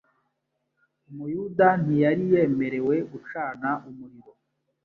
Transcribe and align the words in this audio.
Umuyuda 1.09 1.67
ntiyari 1.81 2.23
yemerewe 2.33 2.95
gucana 3.11 3.69
umuriro, 3.89 4.31